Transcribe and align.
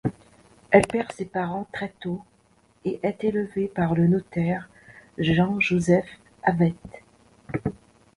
Elle 0.71 0.87
perd 0.87 1.11
ses 1.11 1.25
parents 1.25 1.67
très 1.71 1.89
tôt 1.89 2.23
et 2.85 2.99
est 3.03 3.23
élevée 3.23 3.67
par 3.67 3.93
le 3.93 4.07
notaire 4.07 4.67
Jean-Joseph 5.19 6.09
Avet. 6.41 6.73